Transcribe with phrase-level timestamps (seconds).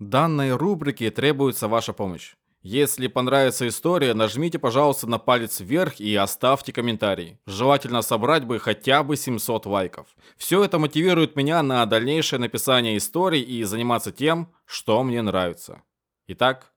[0.00, 2.34] Данной рубрике требуется ваша помощь.
[2.62, 7.38] Если понравится история, нажмите, пожалуйста, на палец вверх и оставьте комментарий.
[7.44, 10.06] Желательно собрать бы хотя бы 700 лайков.
[10.38, 15.82] Все это мотивирует меня на дальнейшее написание историй и заниматься тем, что мне нравится.
[16.28, 16.72] Итак,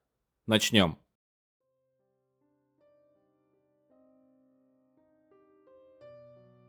[0.46, 0.98] начнем.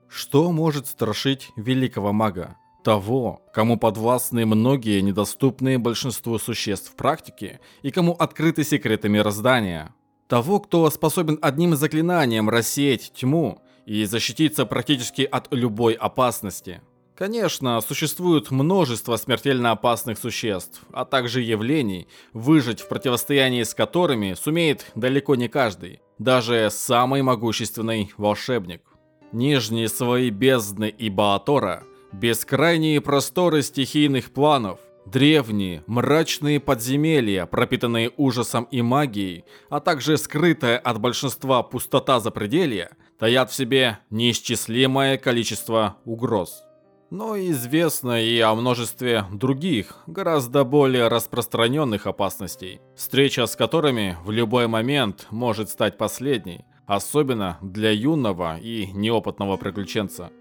[0.08, 2.56] Что может страшить великого мага?
[2.86, 9.96] Того, кому подвластны многие недоступные большинству существ в практике и кому открыты секреты мироздания.
[10.28, 16.82] Того, кто способен одним заклинанием рассеять тьму и защититься практически от любой опасности.
[17.16, 24.92] Конечно, существует множество смертельно опасных существ, а также явлений, выжить в противостоянии с которыми сумеет
[24.94, 28.84] далеко не каждый, даже самый могущественный волшебник.
[29.32, 31.82] Нижние свои бездны и Баатора–
[32.12, 41.00] Бескрайние просторы стихийных планов, древние, мрачные подземелья, пропитанные ужасом и магией, а также скрытая от
[41.00, 46.64] большинства пустота запределья, таят в себе неисчислимое количество угроз.
[47.12, 54.68] Но известно и о множестве других, гораздо более распространенных опасностей, встреча с которыми в любой
[54.68, 60.32] момент может стать последней, особенно для юного и неопытного приключенца.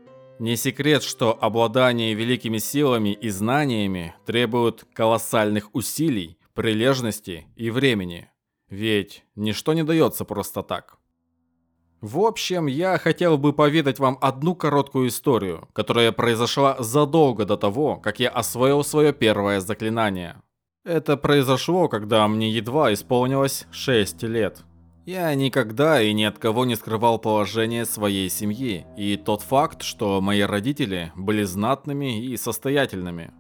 [0.45, 8.29] Не секрет, что обладание великими силами и знаниями требует колоссальных усилий, прилежности и времени.
[8.69, 10.99] Ведь ничто не дается просто так.
[12.03, 17.97] В общем, я хотел бы поведать вам одну короткую историю, которая произошла задолго до того,
[17.97, 20.43] как я освоил свое первое заклинание.
[20.85, 24.63] Это произошло, когда мне едва исполнилось 6 лет.
[25.07, 30.23] Я никогда и ни от кого не скрывал положение своей семьи и тот факт, что
[30.23, 33.31] мои родители были знатными и состоятельными.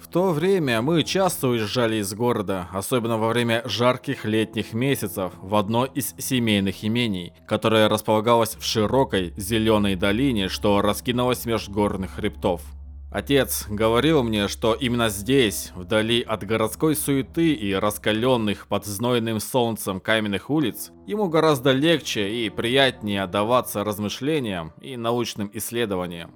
[0.00, 5.56] В то время мы часто уезжали из города, особенно во время жарких летних месяцев, в
[5.56, 12.62] одно из семейных имений, которое располагалось в широкой зеленой долине, что раскинулось меж горных хребтов.
[13.10, 19.98] Отец говорил мне, что именно здесь, вдали от городской суеты и раскаленных под знойным солнцем
[19.98, 26.30] каменных улиц, ему гораздо легче и приятнее отдаваться размышлениям и научным исследованиям.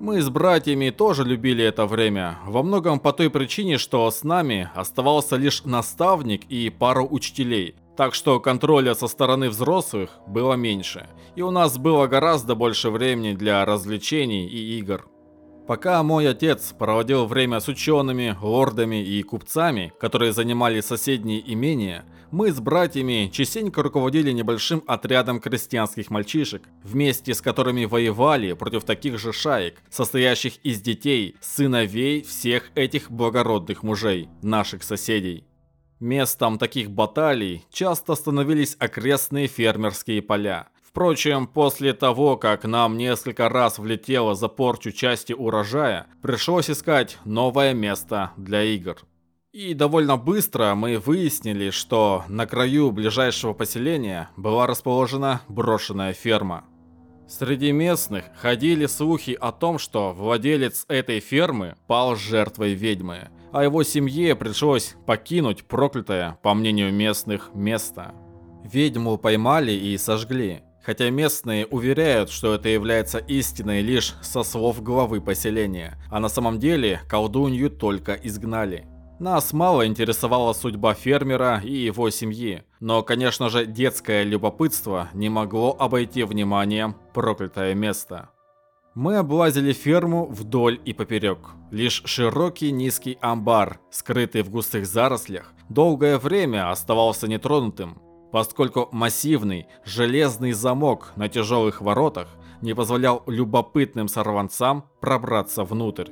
[0.00, 4.70] Мы с братьями тоже любили это время, во многом по той причине, что с нами
[4.74, 11.42] оставался лишь наставник и пару учителей, так что контроля со стороны взрослых было меньше, и
[11.42, 15.08] у нас было гораздо больше времени для развлечений и игр.
[15.68, 22.52] Пока мой отец проводил время с учеными, лордами и купцами, которые занимали соседние имения, мы
[22.52, 29.34] с братьями частенько руководили небольшим отрядом крестьянских мальчишек, вместе с которыми воевали против таких же
[29.34, 35.44] шаек, состоящих из детей, сыновей всех этих благородных мужей, наших соседей.
[36.00, 40.68] Местом таких баталий часто становились окрестные фермерские поля,
[40.98, 47.72] Впрочем, после того, как нам несколько раз влетело за порчу части урожая, пришлось искать новое
[47.72, 48.96] место для игр.
[49.52, 56.64] И довольно быстро мы выяснили, что на краю ближайшего поселения была расположена брошенная ферма.
[57.28, 63.84] Среди местных ходили слухи о том, что владелец этой фермы пал жертвой ведьмы, а его
[63.84, 68.16] семье пришлось покинуть проклятое, по мнению местных, место.
[68.64, 75.20] Ведьму поймали и сожгли, Хотя местные уверяют, что это является истиной лишь со слов главы
[75.20, 78.86] поселения, а на самом деле колдунью только изгнали.
[79.18, 85.76] Нас мало интересовала судьба фермера и его семьи, но, конечно же, детское любопытство не могло
[85.76, 88.30] обойти вниманием проклятое место.
[88.94, 91.50] Мы облазили ферму вдоль и поперек.
[91.70, 98.00] Лишь широкий низкий амбар, скрытый в густых зарослях, долгое время оставался нетронутым,
[98.32, 102.28] поскольку массивный железный замок на тяжелых воротах
[102.60, 106.10] не позволял любопытным сорванцам пробраться внутрь.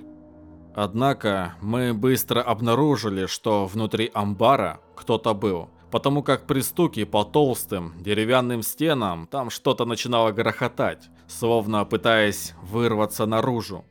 [0.75, 7.95] Однако мы быстро обнаружили, что внутри амбара кто-то был, потому как при стуке по толстым
[7.99, 13.85] деревянным стенам там что-то начинало грохотать, словно пытаясь вырваться наружу.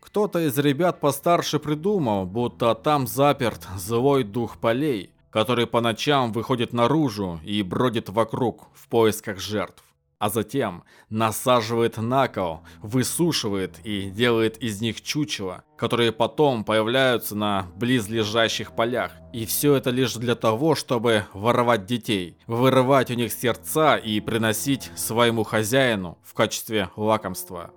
[0.00, 6.72] Кто-то из ребят постарше придумал, будто там заперт злой дух полей, который по ночам выходит
[6.72, 9.84] наружу и бродит вокруг в поисках жертв,
[10.18, 17.68] а затем насаживает на кол, высушивает и делает из них чучело, которые потом появляются на
[17.76, 19.12] близлежащих полях.
[19.32, 24.90] И все это лишь для того, чтобы воровать детей, вырывать у них сердца и приносить
[24.96, 27.70] своему хозяину в качестве лакомства.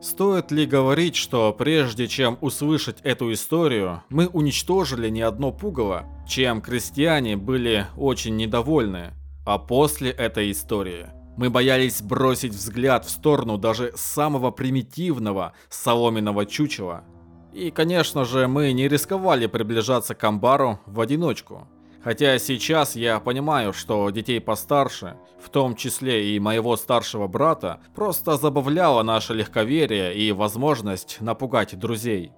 [0.00, 6.60] Стоит ли говорить, что прежде чем услышать эту историю, мы уничтожили не одно пугало, чем
[6.60, 9.14] крестьяне были очень недовольны.
[9.46, 11.06] А после этой истории
[11.36, 17.04] мы боялись бросить взгляд в сторону даже самого примитивного соломенного чучела.
[17.52, 21.68] И, конечно же, мы не рисковали приближаться к амбару в одиночку.
[22.02, 28.36] Хотя сейчас я понимаю, что детей постарше, в том числе и моего старшего брата, просто
[28.36, 32.32] забавляло наше легковерие и возможность напугать друзей.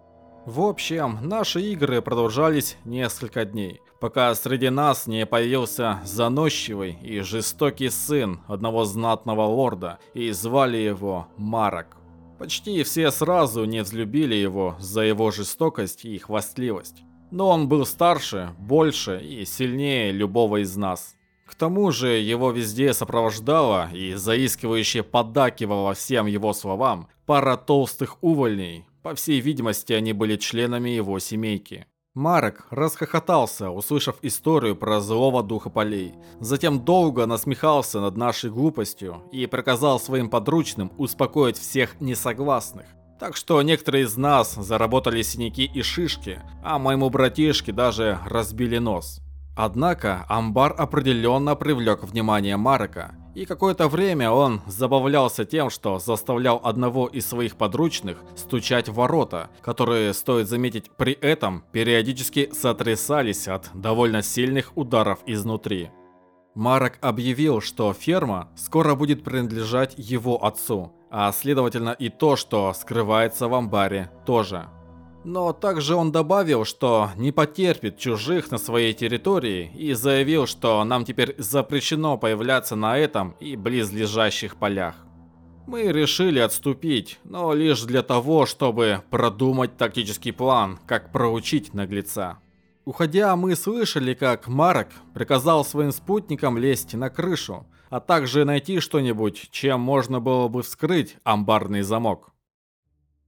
[0.47, 7.91] В общем, наши игры продолжались несколько дней, пока среди нас не появился заносчивый и жестокий
[7.91, 11.99] сын одного знатного лорда, и звали его Марок.
[12.39, 17.03] Почти все сразу не взлюбили его за его жестокость и хвастливость.
[17.31, 21.15] Но он был старше, больше и сильнее любого из нас.
[21.47, 28.85] К тому же его везде сопровождала и заискивающе поддакивала всем его словам пара толстых увольней.
[29.03, 31.87] По всей видимости, они были членами его семейки.
[32.15, 36.15] Марок расхохотался, услышав историю про злого духа полей.
[36.41, 42.87] Затем долго насмехался над нашей глупостью и приказал своим подручным успокоить всех несогласных.
[43.19, 49.21] Так что некоторые из нас заработали синяки и шишки, а моему братишке даже разбили нос.
[49.57, 57.09] Однако амбар определенно привлек внимание Марка, и какое-то время он забавлялся тем, что заставлял одного
[57.09, 64.23] из своих подручных стучать в ворота, которые, стоит заметить, при этом периодически сотрясались от довольно
[64.23, 65.91] сильных ударов изнутри.
[66.55, 73.49] Марок объявил, что ферма скоро будет принадлежать его отцу, а следовательно и то, что скрывается
[73.49, 74.69] в амбаре, тоже.
[75.25, 81.05] Но также он добавил, что не потерпит чужих на своей территории и заявил, что нам
[81.05, 84.95] теперь запрещено появляться на этом и близлежащих полях.
[85.67, 92.39] Мы решили отступить, но лишь для того, чтобы продумать тактический план, как проучить наглеца.
[92.87, 99.49] Уходя, мы слышали, как Марок приказал своим спутникам лезть на крышу, а также найти что-нибудь,
[99.51, 102.31] чем можно было бы вскрыть амбарный замок.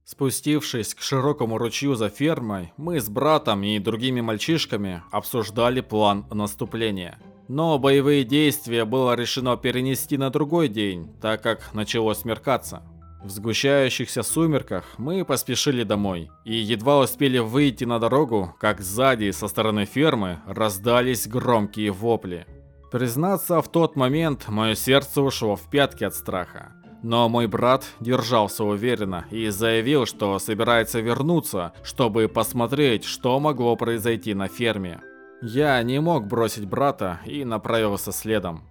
[0.03, 7.17] Спустившись к широкому ручью за фермой, мы с братом и другими мальчишками обсуждали план наступления.
[7.47, 12.83] Но боевые действия было решено перенести на другой день, так как начало смеркаться.
[13.23, 19.47] В сгущающихся сумерках мы поспешили домой и едва успели выйти на дорогу, как сзади со
[19.47, 22.47] стороны фермы раздались громкие вопли.
[22.91, 26.73] Признаться, в тот момент мое сердце ушло в пятки от страха.
[27.03, 34.33] Но мой брат держался уверенно и заявил, что собирается вернуться, чтобы посмотреть, что могло произойти
[34.33, 35.01] на ферме.
[35.41, 38.63] Я не мог бросить брата и направился следом.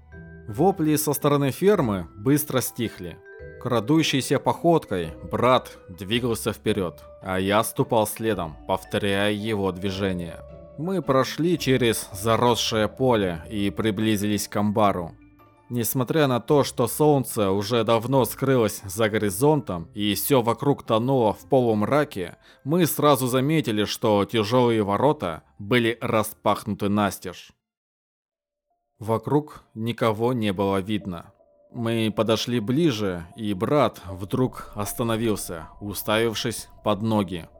[0.46, 3.18] Вопли со стороны фермы быстро стихли.
[3.60, 10.40] Крадущейся походкой брат двигался вперед, а я ступал следом, повторяя его движения.
[10.80, 15.14] Мы прошли через заросшее поле и приблизились к амбару.
[15.68, 21.46] Несмотря на то, что солнце уже давно скрылось за горизонтом и все вокруг тонуло в
[21.50, 27.52] полумраке, мы сразу заметили, что тяжелые ворота были распахнуты настежь.
[28.98, 31.34] Вокруг никого не было видно.
[31.72, 37.50] Мы подошли ближе, и брат вдруг остановился, уставившись под ноги.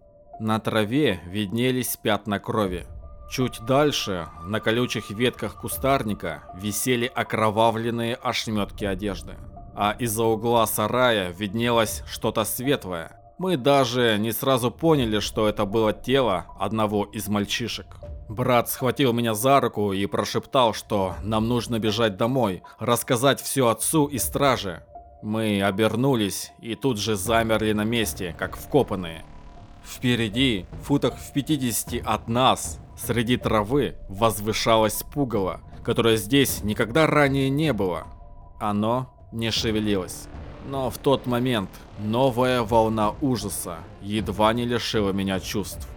[0.40, 2.87] На траве виднелись пятна крови.
[3.30, 9.37] Чуть дальше, на колючих ветках кустарника, висели окровавленные ошметки одежды.
[9.76, 13.12] А из-за угла сарая виднелось что-то светлое.
[13.38, 17.87] Мы даже не сразу поняли, что это было тело одного из мальчишек.
[18.28, 24.06] Брат схватил меня за руку и прошептал, что нам нужно бежать домой, рассказать все отцу
[24.06, 24.82] и страже.
[25.22, 29.25] Мы обернулись и тут же замерли на месте, как вкопанные.
[29.90, 37.50] Впереди, в футах в 50 от нас, среди травы возвышалось пугало, которое здесь никогда ранее
[37.50, 38.06] не было.
[38.61, 40.28] Оно не шевелилось.
[40.68, 45.88] Но в тот момент новая волна ужаса едва не лишила меня чувств.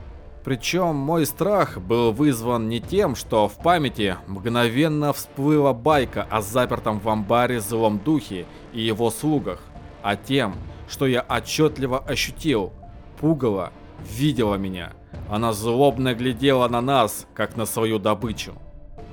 [0.43, 6.99] Причем мой страх был вызван не тем, что в памяти мгновенно всплыла байка о запертом
[6.99, 9.59] в амбаре злом духе и его слугах,
[10.01, 10.55] а тем,
[10.89, 12.73] что я отчетливо ощутил,
[13.19, 13.71] пугало
[14.01, 14.93] видела меня.
[15.29, 18.53] Она злобно глядела на нас, как на свою добычу.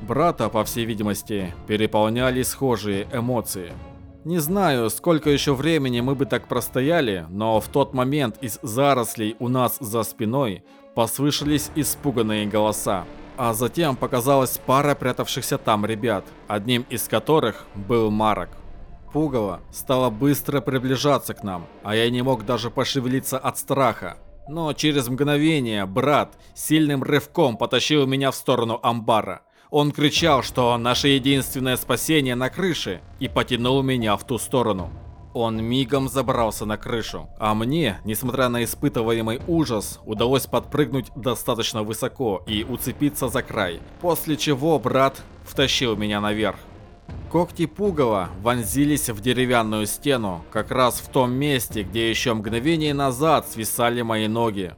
[0.02, 3.72] Брата, по всей видимости, переполняли схожие эмоции.
[4.24, 9.36] Не знаю, сколько еще времени мы бы так простояли, но в тот момент из зарослей
[9.38, 10.62] у нас за спиной
[10.94, 13.04] Послышались испуганные голоса.
[13.36, 18.50] А затем показалась пара прятавшихся там ребят, одним из которых был Марок.
[19.12, 24.18] Пугало стало быстро приближаться к нам, а я не мог даже пошевелиться от страха.
[24.50, 29.42] Но через мгновение брат сильным рывком потащил меня в сторону амбара.
[29.70, 34.90] Он кричал, что наше единственное спасение на крыше, и потянул меня в ту сторону.
[35.34, 42.42] Он мигом забрался на крышу, а мне, несмотря на испытываемый ужас, удалось подпрыгнуть достаточно высоко
[42.48, 46.56] и уцепиться за край, после чего брат втащил меня наверх.
[47.30, 53.48] Когти пугала вонзились в деревянную стену, как раз в том месте, где еще мгновение назад
[53.48, 54.74] свисали мои ноги.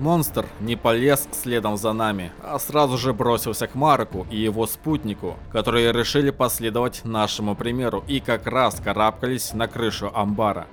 [0.00, 5.36] Монстр не полез следом за нами, а сразу же бросился к Марку и его спутнику,
[5.52, 10.66] которые решили последовать нашему примеру и как раз карабкались на крышу амбара.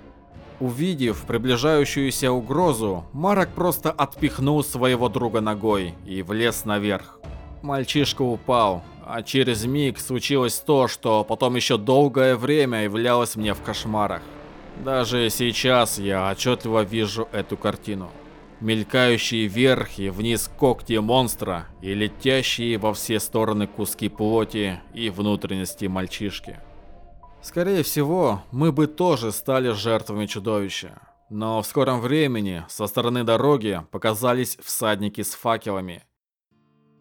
[0.59, 7.19] Увидев приближающуюся угрозу, Марок просто отпихнул своего друга ногой и влез наверх.
[7.61, 13.61] Мальчишка упал, а через миг случилось то, что потом еще долгое время являлось мне в
[13.61, 14.21] кошмарах.
[14.83, 18.11] Даже сейчас я отчетливо вижу эту картину
[18.61, 25.85] мелькающие вверх и вниз когти монстра и летящие во все стороны куски плоти и внутренности
[25.85, 26.59] мальчишки.
[27.41, 30.99] Скорее всего, мы бы тоже стали жертвами чудовища.
[31.29, 36.03] Но в скором времени со стороны дороги показались всадники с факелами.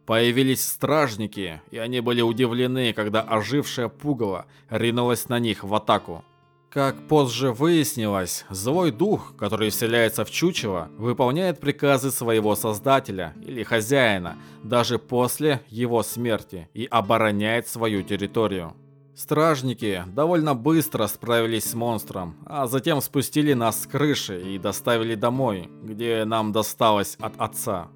[0.09, 6.25] Появились стражники, и они были удивлены, когда ожившая пугало ринулась на них в атаку.
[6.71, 14.39] Как позже выяснилось, злой дух, который вселяется в чучело, выполняет приказы своего создателя или хозяина
[14.63, 18.75] даже после его смерти и обороняет свою территорию.
[19.15, 25.69] Стражники довольно быстро справились с монстром, а затем спустили нас с крыши и доставили домой,
[25.83, 27.91] где нам досталось от отца.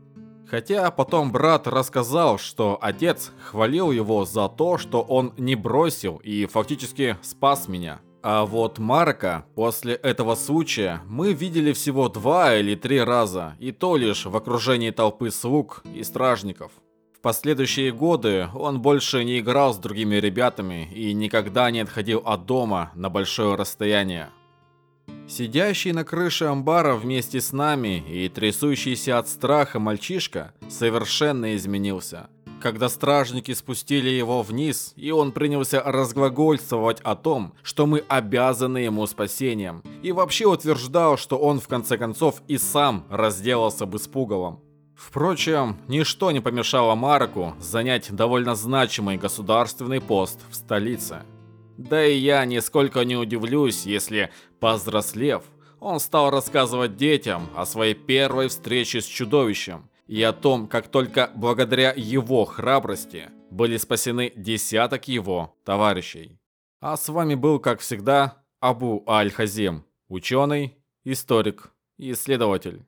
[0.53, 6.45] Хотя потом брат рассказал, что отец хвалил его за то, что он не бросил и
[6.45, 8.03] фактически спас меня.
[8.23, 13.97] А вот Марка после этого случая мы видели всего два или три раза, и то
[13.97, 16.73] лишь в окружении толпы слуг и стражников.
[17.17, 22.45] В последующие годы он больше не играл с другими ребятами и никогда не отходил от
[22.45, 24.29] дома на большое расстояние.
[25.29, 32.29] Сидящий на крыше амбара вместе с нами и трясущийся от страха мальчишка совершенно изменился–
[32.63, 39.07] когда стражники спустили его вниз, и он принялся разглагольствовать о том, что мы обязаны ему
[39.07, 44.61] спасением, и вообще утверждал, что он в конце концов и сам разделался бы с пугалом.
[44.95, 51.23] Впрочем, ничто не помешало Марку занять довольно значимый государственный пост в столице.
[51.77, 55.45] Да и я нисколько не удивлюсь, если, повзрослев,
[55.81, 61.31] он стал рассказывать детям о своей первой встрече с чудовищем, и о том, как только
[61.35, 66.39] благодаря его храбрости были спасены десяток его товарищей.
[66.81, 72.85] А с вами был, как всегда, Абу Аль-Хазем, ученый, историк и исследователь.